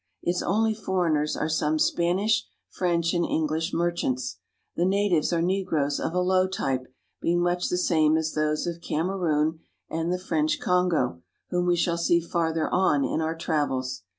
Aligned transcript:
Its 0.23 0.41
only 0.41 0.73
j 0.73 0.81
foreigners 0.81 1.37
are 1.37 1.47
some 1.47 1.77
Spanish, 1.77 2.47
French, 2.71 3.13
and 3.13 3.23
English 3.23 3.71
re 3.71 3.91
thants. 3.91 4.37
The 4.75 4.83
natives 4.83 5.31
are 5.31 5.43
negroes 5.43 5.99
of 5.99 6.15
a 6.15 6.21
low 6.21 6.47
type, 6.47 6.91
being 7.21 7.41
inuch 7.41 7.69
the 7.69 7.77
same 7.77 8.17
as 8.17 8.33
those 8.33 8.65
of 8.65 8.81
Kamerun 8.81 9.59
and 9.91 10.11
the 10.11 10.17
French] 10.17 10.59
'Kongo, 10.59 11.21
whom 11.51 11.67
we 11.67 11.75
shall 11.75 11.99
see 11.99 12.19
farther 12.19 12.67
on 12.71 13.05
in 13.05 13.21
our 13.21 13.35
travels. 13.37 14.01